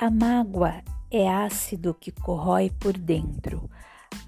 [0.00, 3.68] A mágoa é ácido que corrói por dentro,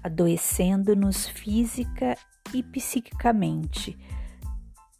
[0.03, 2.17] adoecendo-nos física
[2.53, 3.97] e psiquicamente,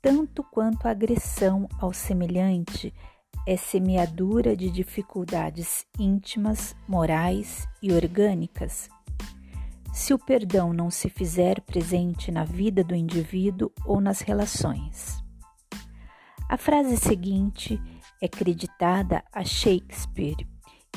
[0.02, 2.94] tanto quanto a agressão ao semelhante
[3.46, 8.90] é semeadura de dificuldades íntimas, morais e orgânicas.
[9.92, 15.22] Se o perdão não se fizer presente na vida do indivíduo ou nas relações.
[16.48, 17.78] A frase seguinte
[18.22, 20.48] é creditada a Shakespeare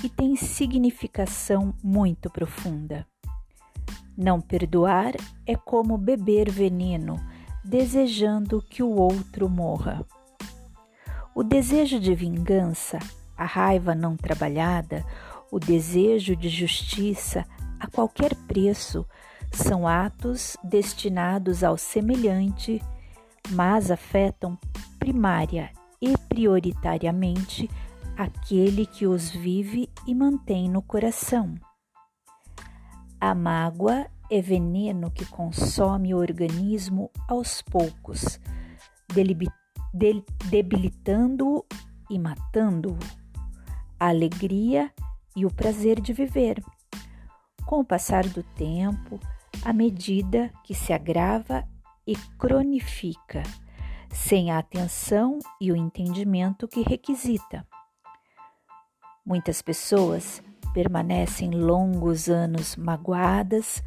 [0.03, 3.07] e tem significação muito profunda.
[4.17, 5.15] Não perdoar
[5.47, 7.17] é como beber veneno,
[7.65, 10.05] desejando que o outro morra.
[11.35, 12.99] O desejo de vingança,
[13.37, 15.05] a raiva não trabalhada,
[15.51, 17.45] o desejo de justiça
[17.81, 19.05] a qualquer preço
[19.51, 22.83] são atos destinados ao semelhante,
[23.51, 24.59] mas afetam
[24.99, 27.69] primária e prioritariamente
[28.17, 31.55] aquele que os vive e mantém no coração.
[33.21, 38.39] A mágoa é veneno que consome o organismo aos poucos,
[40.51, 41.65] debilitando-o
[42.11, 42.99] e matando-o,
[43.99, 44.93] a alegria
[45.37, 46.63] e o prazer de viver.
[47.67, 49.19] Com o passar do tempo,
[49.65, 51.67] à medida que se agrava
[52.07, 53.43] e cronifica,
[54.11, 57.67] sem a atenção e o entendimento que requisita.
[59.27, 60.43] Muitas pessoas
[60.75, 63.83] permanecem longos anos magoadas,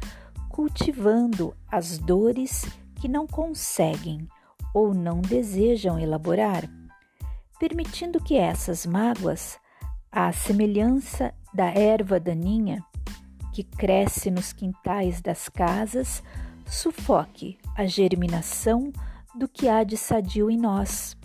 [0.48, 4.26] cultivando as dores que não conseguem
[4.74, 6.68] ou não desejam elaborar,
[7.60, 9.60] permitindo que essas mágoas,
[10.10, 12.84] à semelhança da erva daninha
[13.52, 16.20] que cresce nos quintais das casas,
[16.66, 18.92] sufoque a germinação
[19.36, 21.16] do que há de sadio em nós.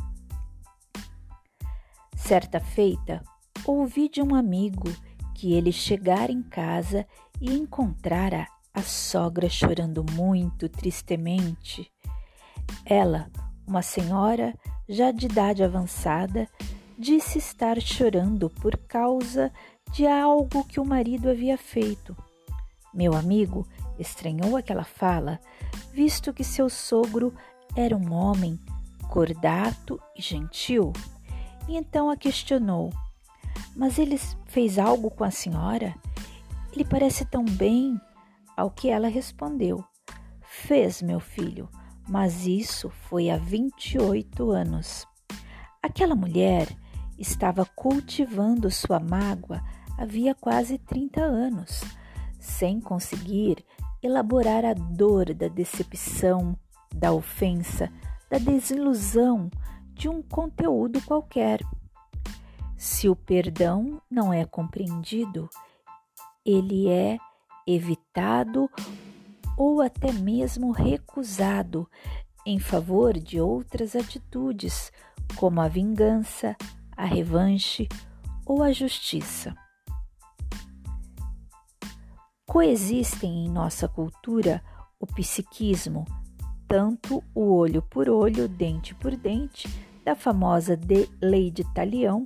[2.16, 3.24] Certa feita,
[3.66, 4.92] ouvi de um amigo
[5.34, 7.06] que ele chegara em casa
[7.42, 11.92] e encontrara a sogra chorando muito tristemente
[12.86, 13.30] ela,
[13.66, 14.54] uma senhora
[14.88, 16.48] já de idade avançada,
[16.98, 19.52] disse estar chorando por causa
[19.92, 22.16] de algo que o marido havia feito.
[22.94, 23.68] Meu amigo
[23.98, 25.40] estranhou aquela fala,
[25.92, 27.34] visto que seu sogro
[27.76, 28.60] era um homem
[29.10, 30.92] cordato e gentil,
[31.68, 32.92] e então a questionou:
[33.76, 35.96] Mas ele fez algo com a senhora?
[36.72, 38.00] Ele parece tão bem.
[38.56, 39.84] Ao que ela respondeu:
[40.42, 41.68] Fez, meu filho
[42.08, 45.08] mas isso foi há 28 anos.
[45.82, 46.68] Aquela mulher
[47.18, 49.62] estava cultivando sua mágoa
[49.98, 51.84] havia quase 30 anos,
[52.40, 53.64] sem conseguir
[54.02, 56.58] elaborar a dor da decepção,
[56.94, 57.92] da ofensa,
[58.30, 59.50] da desilusão
[59.94, 61.62] de um conteúdo qualquer.
[62.84, 65.50] Se o perdão não é compreendido,
[66.46, 67.18] ele é
[67.66, 68.70] evitado
[69.58, 71.90] ou até mesmo recusado
[72.46, 74.92] em favor de outras atitudes,
[75.38, 76.58] como a vingança,
[76.92, 77.88] a revanche
[78.46, 79.56] ou a justiça.
[82.46, 84.62] Coexistem em nossa cultura
[85.00, 86.04] o psiquismo,
[86.68, 89.70] tanto o olho por olho, dente por dente,
[90.04, 92.22] da famosa de lei de Talião,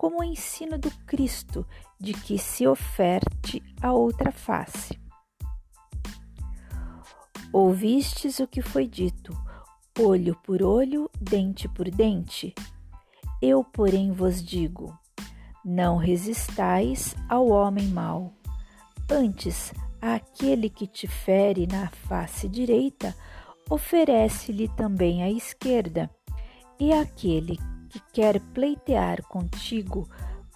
[0.00, 1.66] como o ensino do Cristo
[2.00, 4.98] de que se oferte a outra face.
[7.52, 9.36] Ouvistes o que foi dito:
[9.98, 12.54] olho por olho, dente por dente?
[13.42, 14.98] Eu, porém, vos digo:
[15.62, 18.32] não resistais ao homem mau.
[19.06, 23.14] Antes, àquele que te fere na face direita,
[23.68, 26.08] oferece-lhe também a esquerda.
[26.78, 27.58] E aquele
[27.90, 30.08] que quer pleitear contigo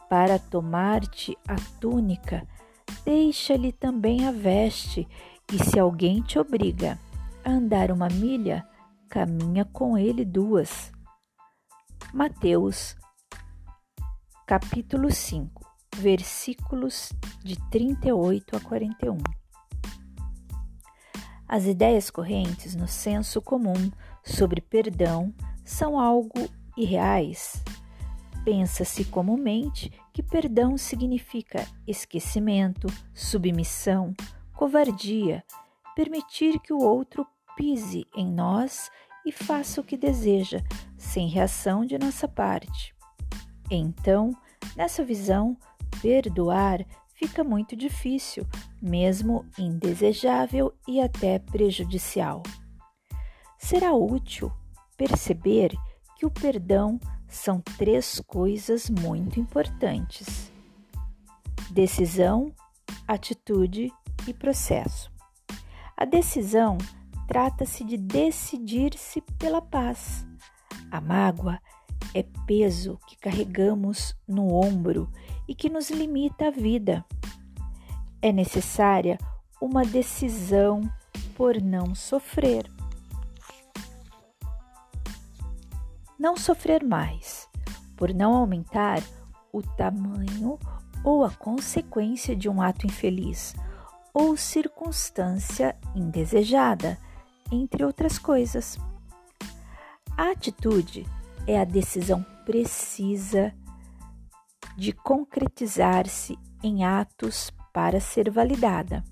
[0.09, 2.47] para tomar-te a túnica,
[3.05, 5.09] deixa-lhe também a veste
[5.53, 6.99] e se alguém te obriga
[7.45, 8.67] a andar uma milha,
[9.09, 10.93] caminha com ele duas.
[12.13, 12.97] Mateus,
[14.47, 19.19] capítulo 5, versículos de 38 a 41.
[21.49, 23.91] As ideias correntes no senso comum
[24.23, 25.35] sobre perdão
[25.65, 27.63] são algo irreais.
[28.45, 34.15] Pensa-se comumente que perdão significa esquecimento, submissão,
[34.53, 35.43] covardia,
[35.97, 37.27] permitir que o outro
[37.57, 38.91] pise em nós
[39.25, 40.61] e faça o que deseja,
[40.97, 42.95] sem reação de nossa parte.
[43.71, 44.31] Então,
[44.77, 45.57] nessa visão,
[46.03, 46.85] perdoar
[47.15, 48.47] fica muito difícil,
[48.83, 52.43] mesmo indesejável e até prejudicial.
[53.59, 54.53] Será útil
[54.97, 60.51] perceber que o perdão são três coisas muito importantes:
[61.71, 62.53] decisão,
[63.07, 63.93] atitude
[64.27, 65.11] e processo.
[65.97, 66.79] A decisão
[67.27, 70.27] trata-se de decidir-se pela paz.
[70.91, 71.61] A mágoa
[72.15, 75.11] é peso que carregamos no ombro
[75.49, 77.05] e que nos limita a vida.
[78.21, 79.19] É necessária
[79.61, 80.83] uma decisão
[81.37, 82.74] por não sofrer.
[86.25, 87.51] Não sofrer mais,
[87.99, 89.03] por não aumentar
[89.53, 90.59] o tamanho
[91.05, 93.55] ou a consequência de um ato infeliz
[94.15, 96.97] ou circunstância indesejada,
[97.53, 98.79] entre outras coisas.
[100.17, 101.07] A atitude
[101.47, 103.53] é a decisão precisa
[104.79, 109.05] de concretizar-se em atos para ser validada.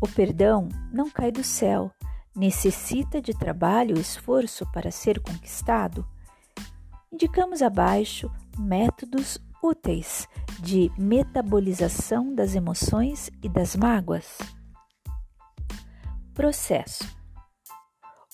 [0.00, 1.92] O perdão não cai do céu,
[2.34, 6.06] necessita de trabalho e esforço para ser conquistado.
[7.12, 10.28] Indicamos abaixo métodos úteis
[10.60, 14.38] de metabolização das emoções e das mágoas.
[16.34, 17.04] Processo: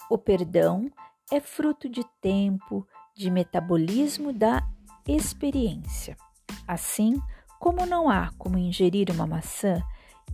[0.09, 0.91] O perdão
[1.31, 4.67] é fruto de tempo, de metabolismo da
[5.07, 6.17] experiência.
[6.67, 7.21] Assim,
[7.59, 9.83] como não há como ingerir uma maçã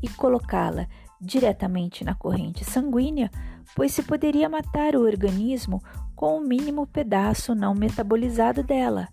[0.01, 0.87] e colocá-la
[1.21, 3.31] diretamente na corrente sanguínea,
[3.77, 5.83] pois se poderia matar o organismo
[6.17, 9.07] com o mínimo pedaço não metabolizado dela.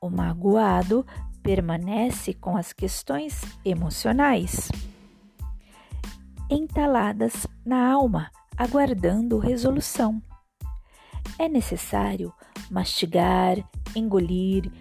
[0.00, 1.04] O magoado
[1.42, 4.70] permanece com as questões emocionais
[6.50, 10.22] entaladas na alma, aguardando resolução.
[11.38, 12.32] É necessário
[12.70, 13.56] mastigar,
[13.94, 14.72] engolir,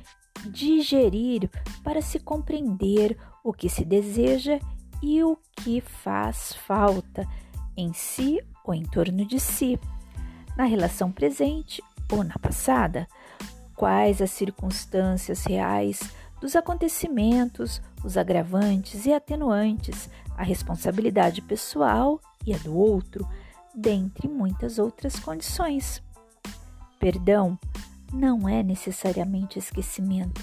[0.50, 1.50] digerir
[1.84, 4.58] para se compreender o que se deseja
[5.04, 7.28] e o que faz falta
[7.76, 9.80] em si ou em torno de si,
[10.56, 11.82] na relação presente
[12.12, 13.08] ou na passada,
[13.76, 16.00] quais as circunstâncias reais
[16.42, 23.28] dos acontecimentos, os agravantes e atenuantes, a responsabilidade pessoal e a do outro,
[23.74, 26.04] dentre muitas outras condições.
[27.00, 27.58] Perdão
[28.14, 30.42] não é necessariamente esquecimento.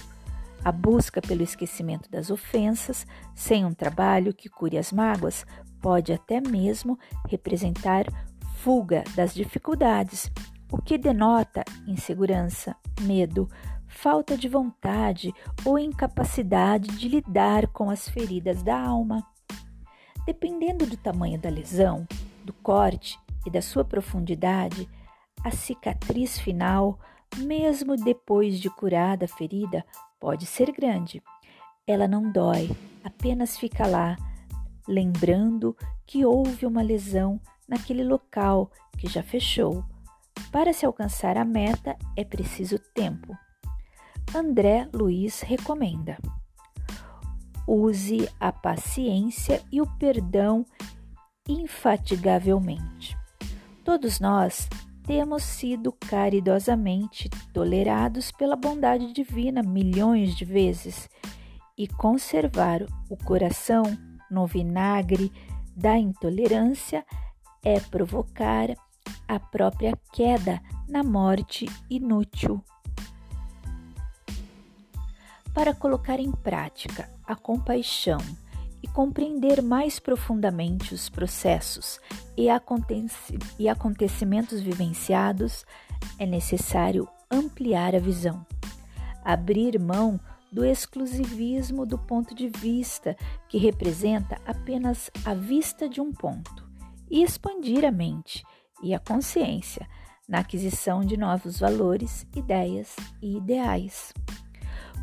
[0.64, 5.44] A busca pelo esquecimento das ofensas, sem um trabalho que cure as mágoas,
[5.84, 6.98] pode até mesmo
[7.28, 8.06] representar
[8.56, 10.32] fuga das dificuldades,
[10.72, 13.46] o que denota insegurança, medo,
[13.86, 15.30] falta de vontade
[15.62, 19.22] ou incapacidade de lidar com as feridas da alma.
[20.24, 22.06] Dependendo do tamanho da lesão,
[22.42, 24.88] do corte e da sua profundidade,
[25.44, 26.98] a cicatriz final,
[27.36, 29.84] mesmo depois de curada a ferida,
[30.18, 31.22] pode ser grande.
[31.86, 32.70] Ela não dói,
[33.04, 34.16] apenas fica lá,
[34.86, 35.76] lembrando
[36.06, 39.84] que houve uma lesão naquele local que já fechou.
[40.50, 43.36] Para se alcançar a meta é preciso tempo.
[44.34, 46.18] André Luiz recomenda:
[47.66, 50.64] use a paciência e o perdão
[51.48, 53.16] infatigavelmente.
[53.84, 54.68] Todos nós
[55.06, 61.08] temos sido caridosamente tolerados pela bondade divina milhões de vezes
[61.76, 63.82] e conservar o coração
[64.34, 65.32] no vinagre
[65.76, 67.06] da intolerância
[67.62, 68.74] é provocar
[69.26, 72.62] a própria queda na morte inútil.
[75.54, 78.18] Para colocar em prática a compaixão
[78.82, 82.00] e compreender mais profundamente os processos
[82.36, 82.48] e,
[83.58, 85.64] e acontecimentos vivenciados,
[86.18, 88.44] é necessário ampliar a visão,
[89.24, 90.20] abrir mão
[90.54, 93.16] do exclusivismo do ponto de vista,
[93.48, 96.64] que representa apenas a vista de um ponto,
[97.10, 98.44] e expandir a mente
[98.80, 99.84] e a consciência
[100.28, 104.14] na aquisição de novos valores, ideias e ideais.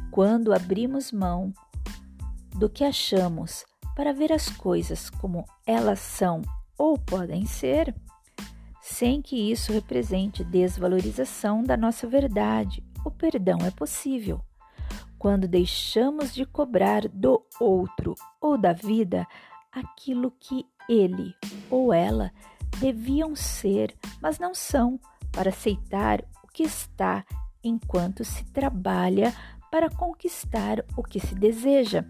[0.09, 1.53] Quando abrimos mão
[2.55, 6.41] do que achamos para ver as coisas como elas são
[6.77, 7.93] ou podem ser,
[8.81, 12.81] sem que isso represente desvalorização da nossa verdade.
[13.05, 14.41] O perdão é possível.
[15.21, 19.27] Quando deixamos de cobrar do outro ou da vida
[19.71, 21.35] aquilo que ele
[21.69, 22.31] ou ela
[22.79, 24.99] deviam ser, mas não são,
[25.31, 27.23] para aceitar o que está
[27.63, 29.31] enquanto se trabalha
[29.69, 32.03] para conquistar o que se deseja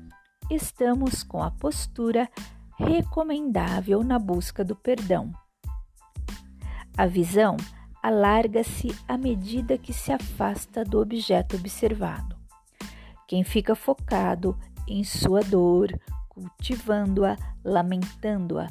[0.50, 2.30] estamos com a postura
[2.77, 5.34] recomendável na busca do perdão.
[6.98, 7.58] A visão
[8.01, 12.41] alarga-se à medida que se afasta do objeto observado.
[13.32, 15.98] Quem fica focado em sua dor,
[16.28, 18.68] cultivando-a, lamentando-a,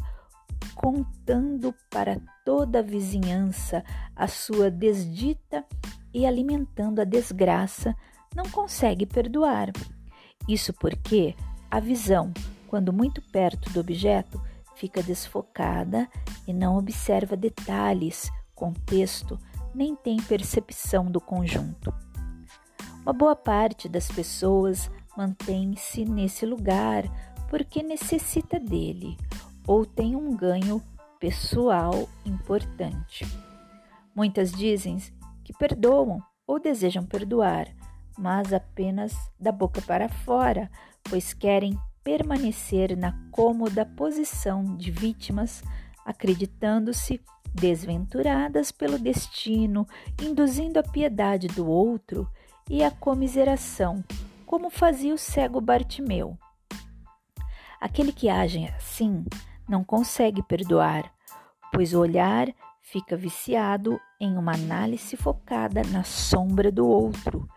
[0.75, 3.83] contando para toda a vizinhança
[4.15, 5.65] a sua desdita
[6.13, 7.97] e alimentando a desgraça,
[8.37, 9.73] não consegue perdoar
[10.47, 11.35] Isso porque
[11.71, 12.31] a visão,
[12.69, 14.39] quando muito perto do objeto,
[14.77, 16.07] fica desfocada
[16.47, 19.39] e não observa detalhes, contexto,
[19.75, 22.10] nem tem percepção do conjunto.
[23.03, 27.05] Uma boa parte das pessoas mantém-se nesse lugar
[27.49, 29.17] porque necessita dele
[29.67, 30.83] ou tem um ganho
[31.19, 33.27] pessoal importante.
[34.15, 34.99] Muitas dizem
[35.43, 37.69] que perdoam ou desejam perdoar,
[38.19, 40.71] mas apenas da boca para fora,
[41.05, 45.63] pois querem permanecer na cômoda posição de vítimas,
[46.05, 47.21] acreditando-se
[47.55, 49.87] desventuradas pelo destino,
[50.23, 52.29] induzindo a piedade do outro
[52.69, 54.05] e a comiseração,
[54.47, 56.37] como fazia o cego Bartimeu.
[57.81, 59.25] Aquele que age assim
[59.69, 61.11] não consegue perdoar,
[61.73, 62.49] pois o olhar
[62.83, 67.49] fica viciado em uma análise focada na sombra do outro,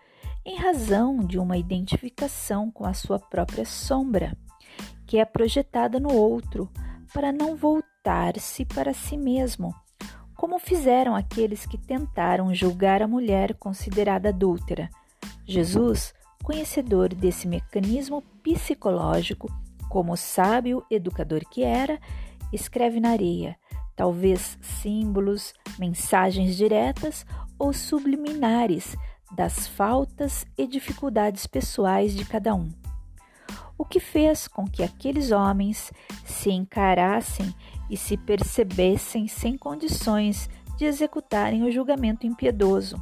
[0.46, 4.38] em razão de uma identificação com a sua própria sombra,
[5.08, 6.70] que é projetada no outro,
[7.14, 9.74] para não voltar-se para si mesmo,
[10.44, 14.90] como fizeram aqueles que tentaram julgar a mulher considerada adúltera.
[15.46, 19.48] Jesus, conhecedor desse mecanismo psicológico,
[19.88, 21.98] como sábio educador que era,
[22.52, 23.58] escreve na areia,
[23.96, 27.26] talvez símbolos, mensagens diretas
[27.58, 28.98] ou subliminares
[29.34, 32.70] das faltas e dificuldades pessoais de cada um.
[33.78, 35.90] O que fez com que aqueles homens
[36.26, 37.56] se encarassem
[37.90, 42.96] e se percebessem sem condições de executarem o julgamento impiedoso.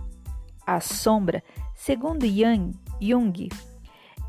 [0.65, 1.43] A sombra,
[1.75, 3.49] segundo Yang, Jung,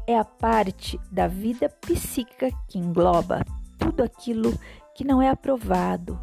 [0.06, 3.44] é a parte da vida psíquica que engloba
[3.78, 4.59] tudo aquilo
[4.94, 6.18] que não é aprovado,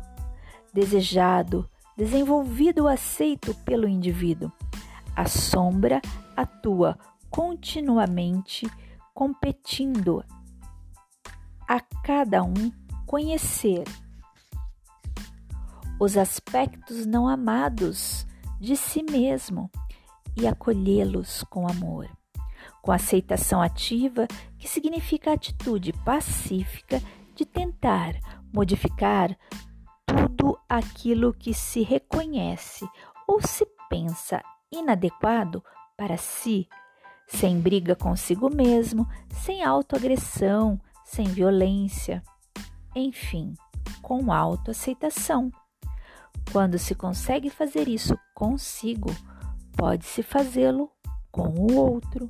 [0.73, 4.51] desejado, desenvolvido ou aceito pelo indivíduo.
[5.15, 6.01] A sombra
[6.35, 6.97] atua
[7.29, 8.69] continuamente
[9.13, 10.23] competindo
[11.67, 12.71] a cada um
[13.05, 13.83] conhecer
[15.99, 18.25] os aspectos não amados
[18.59, 19.69] de si mesmo
[20.35, 22.09] e acolhê-los com amor,
[22.81, 24.25] com aceitação ativa,
[24.57, 27.01] que significa a atitude pacífica
[27.35, 28.15] de tentar
[28.53, 29.37] modificar
[30.05, 32.87] tudo aquilo que se reconhece
[33.27, 34.41] ou se pensa
[34.71, 35.63] inadequado
[35.97, 36.67] para si,
[37.27, 42.23] sem briga consigo mesmo, sem autoagressão, sem violência,
[42.95, 43.53] enfim,
[44.01, 45.51] com autoaceitação.
[46.51, 49.09] Quando se consegue fazer isso consigo,
[49.77, 50.89] pode-se fazê-lo
[51.31, 52.27] com o outro.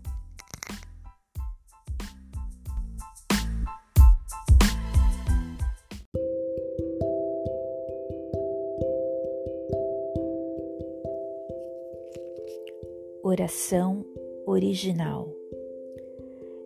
[13.23, 14.05] Oração
[14.45, 15.33] original.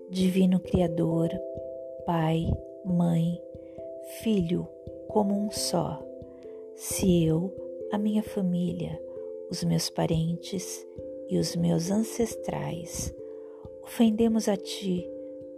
[0.09, 1.29] Divino Criador,
[2.03, 2.47] Pai,
[2.83, 3.39] Mãe,
[4.23, 4.67] Filho,
[5.07, 6.12] como um só
[6.75, 7.53] se eu,
[7.91, 8.99] a minha família,
[9.49, 10.85] os meus parentes
[11.29, 13.13] e os meus ancestrais.
[13.83, 15.07] Ofendemos a ti,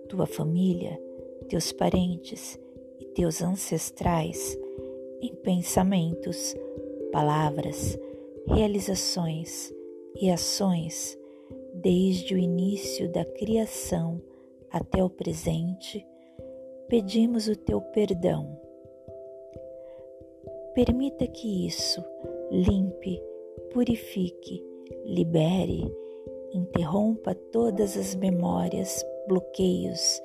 [0.10, 1.00] tua família,
[1.48, 2.60] teus parentes
[3.00, 4.58] e teus ancestrais
[5.22, 6.54] em pensamentos,
[7.12, 7.98] palavras,
[8.48, 9.74] realizações
[10.20, 11.18] e ações,
[11.74, 14.22] desde o início da criação
[14.70, 16.06] até o presente,
[16.88, 18.65] pedimos o teu perdão
[20.76, 22.04] Permita que isso
[22.52, 23.24] limpe,
[23.72, 24.62] purifique,
[25.06, 25.90] libere,
[26.54, 30.22] interrompa todas as memórias, bloqueios,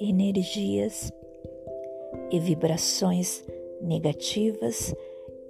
[0.00, 1.12] energias
[2.30, 3.44] e vibrações
[3.82, 4.94] negativas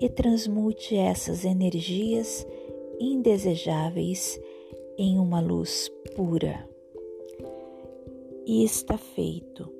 [0.01, 2.45] e transmute essas energias
[2.99, 4.41] indesejáveis
[4.99, 6.69] em uma luz pura.
[8.45, 9.73] E está feito.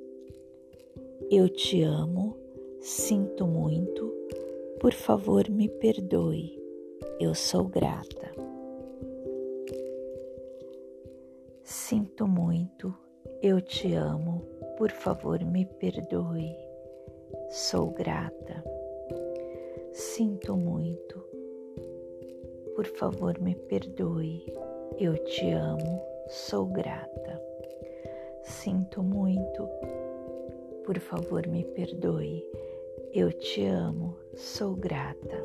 [1.29, 2.37] Eu te amo,
[2.79, 4.13] sinto muito
[4.83, 6.61] por favor, me perdoe.
[7.17, 8.29] Eu sou grata.
[11.63, 12.93] Sinto muito.
[13.41, 14.41] Eu te amo.
[14.77, 16.53] Por favor, me perdoe.
[17.49, 18.61] Sou grata.
[19.93, 21.17] Sinto muito.
[22.75, 24.45] Por favor, me perdoe.
[24.99, 26.03] Eu te amo.
[26.27, 27.41] Sou grata.
[28.43, 29.65] Sinto muito.
[30.85, 32.43] Por favor, me perdoe.
[33.15, 35.39] Eu te amo, sou grata.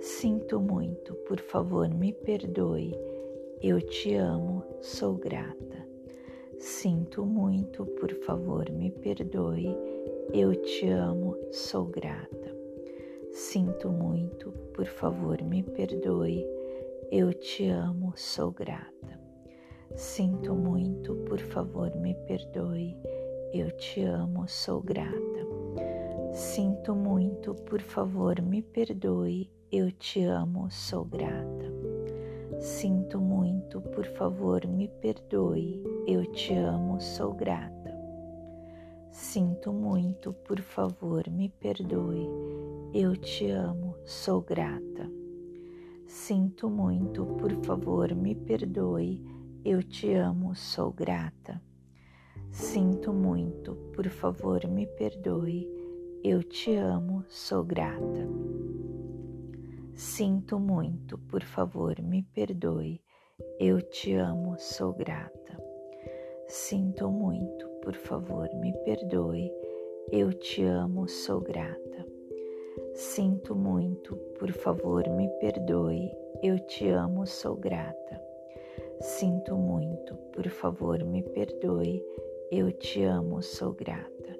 [0.00, 2.98] Sinto muito, por favor, me perdoe.
[3.60, 5.86] Eu te amo, sou grata.
[6.58, 9.76] Sinto muito, por favor, me perdoe.
[10.32, 12.56] Eu te amo, sou grata.
[13.30, 16.46] Sinto muito, por favor, me perdoe.
[17.12, 19.20] Eu te amo, sou grata.
[19.96, 22.96] Sinto muito, por favor, me perdoe.
[23.52, 25.49] Eu te amo, sou grata.
[26.32, 29.50] Sinto muito, por favor, me perdoe.
[29.70, 31.72] Eu te amo, sou grata.
[32.60, 35.82] Sinto muito, por favor, me perdoe.
[36.06, 37.92] Eu te amo, sou grata.
[39.10, 42.28] Sinto muito, por favor, me perdoe.
[42.94, 45.10] Eu te amo, sou grata.
[46.06, 49.20] Sinto muito, por favor, me perdoe.
[49.64, 51.60] Eu te amo, sou grata.
[52.52, 55.79] Sinto muito, por favor, me perdoe.
[56.22, 58.28] Eu te amo, sou grata.
[59.94, 63.00] Sinto muito, por favor, me perdoe.
[63.58, 65.56] Eu te amo, sou grata.
[66.46, 69.50] Sinto muito, por favor, me perdoe.
[70.12, 72.06] Eu te amo, sou grata.
[72.92, 76.14] Sinto muito, por favor, me perdoe.
[76.42, 78.22] Eu te amo, sou grata.
[79.00, 82.04] Sinto muito, por favor, me perdoe.
[82.50, 84.39] Eu te amo, sou grata.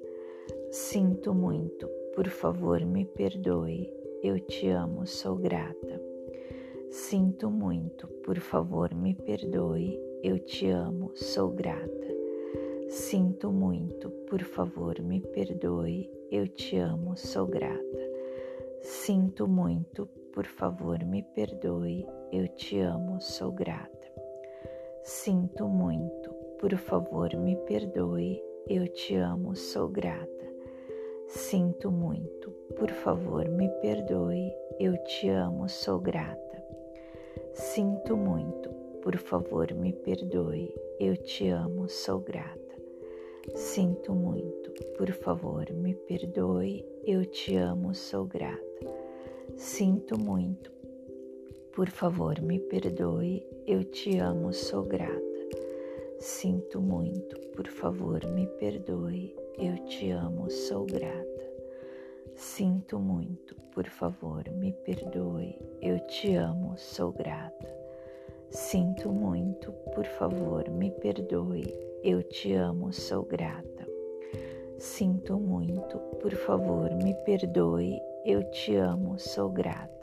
[0.72, 3.92] Sinto muito, por favor, me perdoe.
[4.22, 6.00] Eu te amo, sou grata.
[6.92, 10.00] Sinto muito, por favor, me perdoe.
[10.22, 12.14] Eu te amo, sou grata.
[12.86, 16.08] Sinto muito, por favor, me perdoe.
[16.30, 18.10] Eu te amo, sou grata.
[18.80, 22.06] Sinto muito, por favor, me perdoe.
[22.30, 23.90] Eu te amo, sou grata.
[25.02, 28.40] Sinto muito, por favor, me perdoe.
[28.68, 30.39] Eu te amo, sou grata.
[31.30, 34.52] Sinto muito, por favor, me perdoe.
[34.80, 36.60] Eu te amo, sou grata.
[37.52, 38.68] Sinto muito,
[39.00, 40.74] por favor, me perdoe.
[40.98, 42.58] Eu te amo, sou grata.
[43.54, 46.84] Sinto muito, por favor, me perdoe.
[47.06, 48.60] Eu te amo, sou grata.
[49.56, 50.72] Sinto muito,
[51.72, 53.46] por favor, me perdoe.
[53.68, 55.20] Eu te amo, sou grata.
[56.18, 59.39] Sinto muito, por favor, me perdoe.
[59.58, 61.50] Eu te amo, sou grata.
[62.34, 65.58] Sinto muito, por favor, me perdoe.
[65.80, 67.68] Eu te amo, sou grata.
[68.50, 71.72] Sinto muito, por favor, me perdoe.
[72.02, 73.86] Eu te amo, sou grata.
[74.78, 78.00] Sinto muito, por favor, me perdoe.
[78.24, 80.00] Eu te amo, sou grata.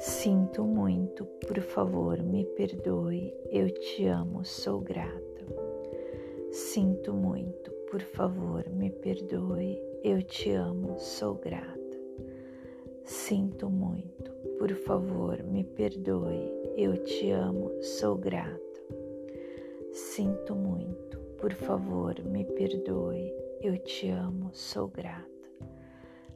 [0.00, 3.34] Sinto muito, por favor, me perdoe.
[3.50, 5.24] Eu te amo, sou grata.
[6.50, 9.80] Sinto muito, por favor, me perdoe.
[10.02, 11.78] Eu te amo, sou grata.
[13.04, 16.50] Sinto muito, por favor, me perdoe.
[16.76, 18.58] Eu te amo, sou grata.
[19.92, 23.32] Sinto muito, por favor, me perdoe.
[23.62, 25.28] Eu te amo, sou grata.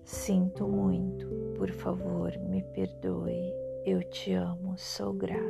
[0.05, 3.53] Sinto muito, por favor, me perdoe.
[3.85, 5.43] Eu te amo, sou grata.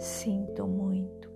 [0.00, 1.30] Sinto muito,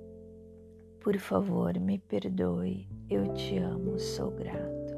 [1.08, 2.86] por favor, me perdoe.
[3.08, 4.94] Eu te amo, sou grato.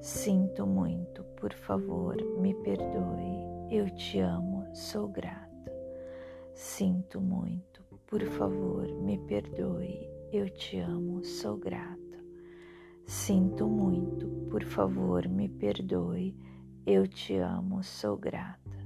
[0.00, 3.44] Sinto muito, por favor, me perdoe.
[3.70, 5.70] Eu te amo, sou grata.
[6.54, 10.08] Sinto muito, por favor, me perdoe.
[10.32, 12.18] Eu te amo, sou grata.
[13.04, 16.34] Sinto muito, por favor, me perdoe.
[16.86, 18.78] Eu te amo, sou grata.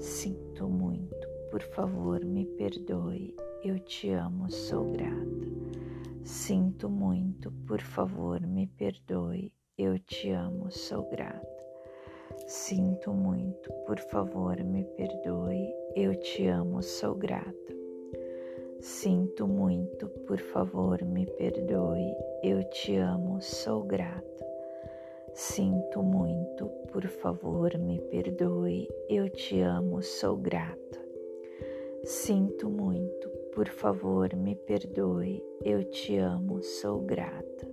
[0.00, 3.36] Sinto muito, por favor, me perdoe.
[3.64, 5.48] Eu te amo, sou grata.
[6.22, 9.52] Sinto muito, por favor, me perdoe.
[9.76, 11.46] Eu te amo, sou grata.
[12.46, 15.74] Sinto muito, por favor, me perdoe.
[15.96, 17.74] Eu te amo, sou grata.
[18.80, 22.14] Sinto muito, por favor, me perdoe.
[22.44, 24.46] Eu te amo, sou grata.
[25.34, 28.88] Sinto muito, por favor, me perdoe.
[29.08, 30.78] Eu te amo, sou grata.
[32.04, 33.17] Sinto muito,
[33.58, 35.42] por favor, me perdoe.
[35.64, 37.68] Eu te amo, sou grata.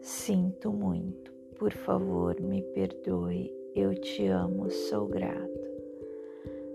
[0.00, 3.52] Sinto muito, por favor, me perdoe.
[3.74, 5.70] Eu te amo, sou grata.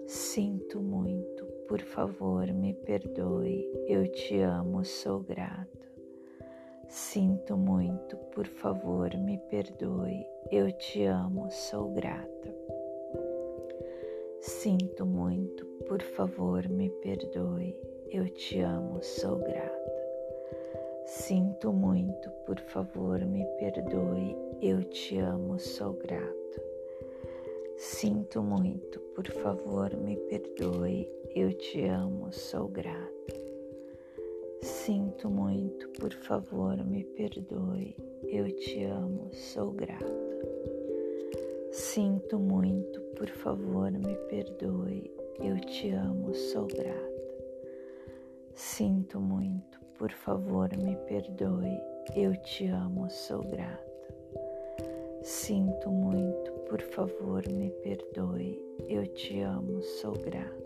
[0.07, 3.65] Sinto muito, por favor, me perdoe.
[3.87, 5.87] Eu te amo, sou grata.
[6.89, 10.25] Sinto muito, por favor, me perdoe.
[10.51, 12.53] Eu te amo, sou grata.
[14.41, 17.96] Sinto muito, por favor, me perdoe.
[18.09, 19.91] Eu te amo, sou grata.
[21.05, 24.35] Sinto muito, por favor, me perdoe.
[24.61, 26.63] Eu te amo, sou grata.
[27.75, 31.11] Sinto muito, por favor, me perdoe.
[31.35, 33.11] Eu te amo, sou grata.
[34.61, 37.95] Sinto muito, por favor, me perdoe.
[38.23, 40.05] Eu te amo, sou grata.
[41.71, 45.11] Sinto muito, por favor, me perdoe.
[45.39, 47.16] Eu te amo, sou grata.
[48.57, 51.79] Sinto muito, por favor, me perdoe.
[52.15, 53.85] Eu te amo, sou grata.
[55.21, 58.59] Sinto muito, por favor, me perdoe.
[58.89, 60.57] Eu te amo, sou grata.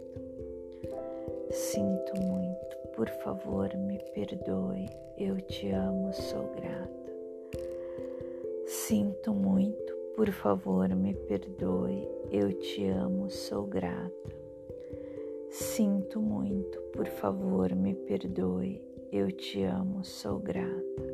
[1.50, 4.88] Sinto muito, por favor, me perdoe.
[5.18, 7.12] Eu te amo, sou grata.
[8.68, 12.08] Sinto muito, por favor, me perdoe.
[12.32, 14.41] Eu te amo, sou grata.
[15.62, 18.82] Sinto muito, por favor, me perdoe.
[19.12, 21.06] Eu te amo, sou grata.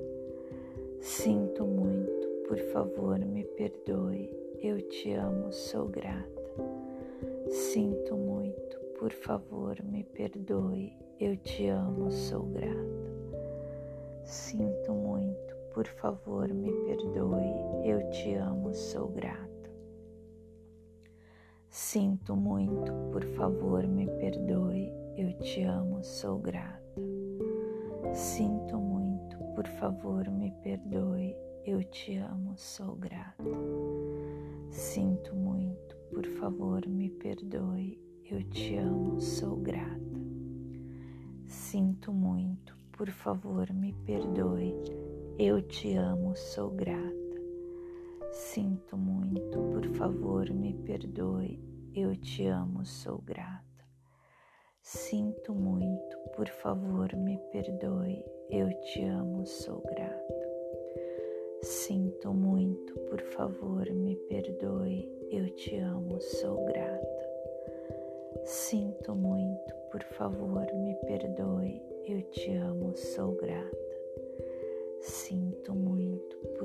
[1.02, 4.30] Sinto muito, por favor, me perdoe.
[4.64, 6.42] Eu te amo, sou grata.
[7.50, 10.94] Sinto muito, por favor, me perdoe.
[11.20, 13.12] Eu te amo, sou grata.
[14.24, 17.84] Sinto muito, por favor, me perdoe.
[17.84, 19.47] Eu te amo, sou grata.
[21.80, 24.92] Sinto muito, por favor, me perdoe.
[25.16, 26.82] Eu te amo, sou grata.
[28.16, 31.36] Sinto muito, por favor, me perdoe.
[31.64, 33.44] Eu te amo, sou grata.
[34.72, 38.02] Sinto muito, por favor, me perdoe.
[38.26, 40.20] Eu te amo, sou grata.
[41.46, 44.74] Sinto muito, por favor, me perdoe.
[45.38, 47.17] Eu te amo, sou grata.
[48.40, 51.60] Sinto muito, por favor, me perdoe.
[51.96, 53.84] Eu te amo, sou grata.
[54.80, 58.24] Sinto muito, por favor, me perdoe.
[58.52, 60.50] Eu te amo, sou grata.
[61.64, 65.10] Sinto muito, por favor, me perdoe.
[65.32, 67.30] Eu te amo, sou grata.
[68.46, 71.82] Sinto muito, por favor, me perdoe.
[72.06, 73.88] Eu te amo, sou grata.
[75.02, 75.97] Sinto muito,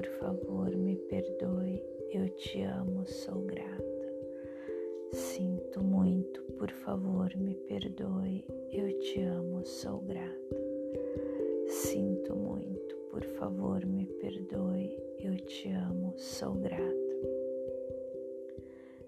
[0.02, 1.80] por favor, me perdoe.
[2.10, 4.12] Eu te amo, sou grata.
[5.12, 8.44] Sinto muito, por favor, me perdoe.
[8.72, 10.56] Eu te amo, sou grata.
[11.68, 14.98] Sinto muito, por favor, me perdoe.
[15.20, 17.12] Eu te amo, sou grata.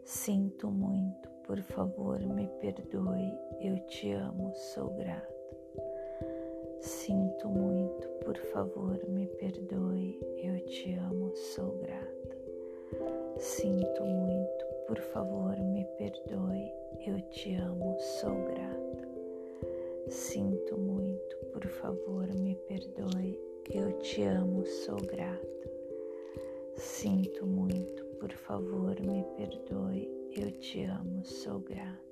[0.04, 3.32] Sinto muito, por favor, me perdoe.
[3.60, 5.34] Eu te amo, sou grata.
[6.80, 10.18] Sinto muito, por favor, me perdoe.
[10.42, 12.38] Eu te amo, sou grata.
[13.38, 16.72] Sinto muito, por favor, me perdoe.
[17.06, 19.08] Eu te amo, sou grata.
[20.08, 23.38] Sinto muito, por favor, me perdoe.
[23.70, 25.70] Eu te amo, sou grata.
[26.76, 30.10] Sinto muito, por favor, me perdoe.
[30.36, 32.04] Eu te amo, sou grata.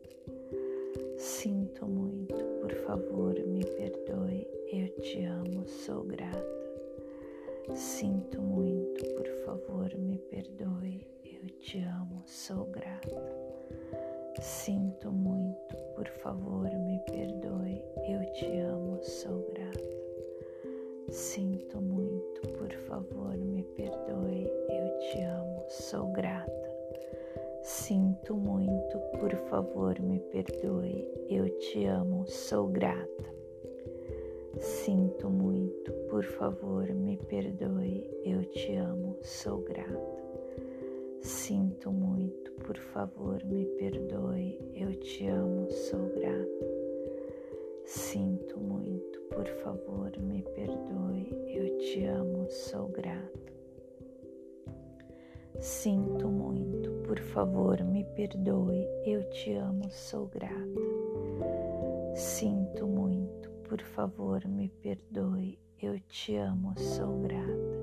[1.17, 4.49] Sinto muito, por favor, me perdoe.
[4.73, 6.43] Eu te amo, sou grata.
[7.75, 11.07] Sinto muito, por favor, me perdoe.
[11.23, 13.23] Eu te amo, sou grata.
[14.41, 17.83] Sinto muito, por favor, me perdoe.
[18.09, 21.11] Eu te amo, sou grata.
[21.11, 24.47] Sinto muito, por favor, me perdoe.
[24.71, 26.62] Eu te amo, sou grata.
[27.83, 31.05] Sinto muito, por favor, me perdoe.
[31.29, 33.35] Eu te amo, sou grata.
[34.61, 38.09] Sinto muito, por favor, me perdoe.
[38.25, 40.23] Eu te amo, sou grata.
[41.23, 44.61] Sinto muito, por favor, me perdoe.
[44.77, 46.67] Eu te amo, sou grata.
[47.85, 51.35] Sinto muito, por favor, me perdoe.
[51.49, 53.62] Eu te amo, sou grata.
[55.61, 58.87] Sinto muito, por favor, me perdoe.
[59.05, 60.81] Eu te amo, sou grata.
[62.15, 65.59] Sinto muito, por favor, me perdoe.
[65.81, 67.83] Eu te amo, sou grata.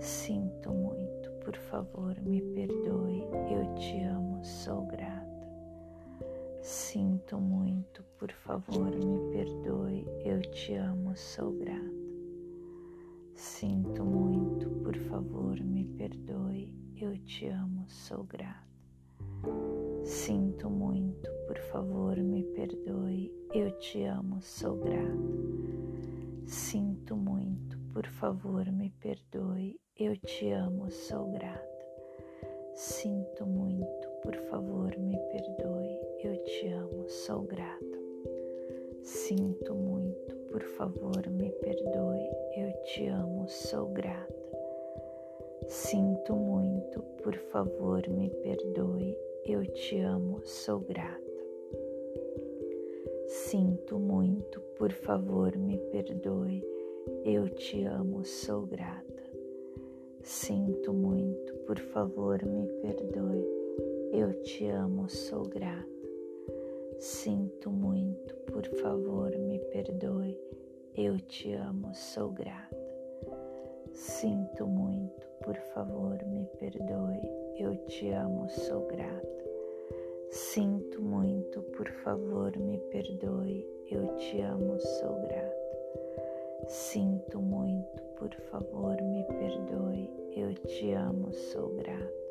[0.00, 3.22] Sinto muito, por favor, me perdoe.
[3.50, 5.22] Eu te amo, sou grata.
[6.60, 10.06] Sinto muito, por favor, me perdoe.
[10.24, 12.01] Eu te amo, sou grata.
[13.42, 16.72] Sinto muito, por favor, me perdoe.
[16.96, 18.68] Eu te amo, sou grata.
[20.04, 23.34] Sinto muito, por favor, me perdoe.
[23.52, 25.10] Eu te amo, sou grata.
[26.46, 29.76] Sinto muito, por favor, me perdoe.
[29.98, 31.84] Eu te amo, sou grata.
[32.76, 35.98] Sinto muito, por favor, me perdoe.
[36.22, 37.98] Eu te amo, sou grata.
[39.02, 42.28] Sinto muito, por favor, me perdoe.
[42.54, 44.34] Eu te amo, sou grata.
[45.66, 49.16] Sinto muito, por favor, me perdoe.
[49.46, 51.22] Eu te amo, sou grata.
[53.28, 56.62] Sinto muito, por favor, me perdoe.
[57.24, 59.22] Eu te amo, sou grata.
[60.22, 63.48] Sinto muito, por favor, me perdoe.
[64.12, 65.91] Eu te amo, sou grata.
[67.02, 70.38] Sinto muito, por favor, me perdoe.
[70.96, 72.76] Eu te amo, sou grata.
[73.92, 77.28] Sinto muito, por favor, me perdoe.
[77.58, 79.44] Eu te amo, sou grata.
[80.30, 83.66] Sinto muito, por favor, me perdoe.
[83.90, 86.68] Eu te amo, sou grata.
[86.68, 90.08] Sinto muito, por favor, me perdoe.
[90.36, 92.21] Eu te amo, sou grata.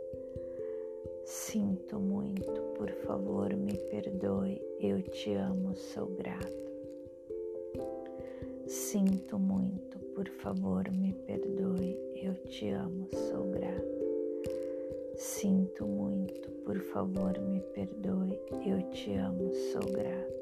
[1.26, 4.62] Sinto muito, por favor, me perdoe.
[4.80, 6.62] Eu te amo, sou grata.
[8.68, 11.98] Sinto muito, por favor, me perdoe.
[12.16, 14.02] Eu te amo, sou grata.
[15.16, 18.40] Sinto muito, por favor, me perdoe.
[18.66, 20.34] Eu te amo, sou grata.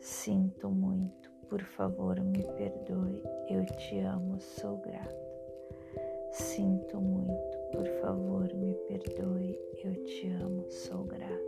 [0.00, 3.22] Sinto muito, por favor, me perdoe.
[3.48, 5.30] Eu te amo, sou grata.
[6.32, 9.58] Sinto muito, por favor, me perdoe.
[9.84, 11.40] Eu te amo, sou grata.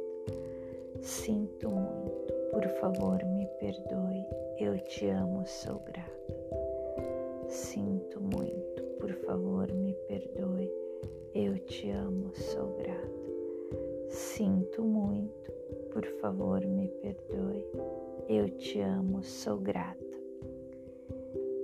[1.01, 4.25] Sinto muito, por favor, me perdoe.
[4.59, 6.13] Eu te amo, sou grata.
[7.49, 10.71] Sinto muito, por favor, me perdoe.
[11.35, 13.23] Eu te amo, sou grata.
[14.09, 15.53] Sinto muito,
[15.93, 17.67] por favor, me perdoe.
[18.29, 20.03] Eu te amo, sou grata.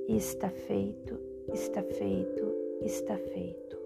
[0.08, 1.18] Está feito,
[1.52, 3.77] está feito, está feito.